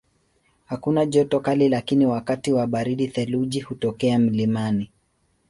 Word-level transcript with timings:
Hakuna 0.65 1.05
joto 1.05 1.39
kali 1.39 1.69
lakini 1.69 2.05
wakati 2.05 2.53
wa 2.53 2.67
baridi 2.67 3.07
theluji 3.07 3.59
hutokea 3.61 4.19
mlimani. 4.19 4.89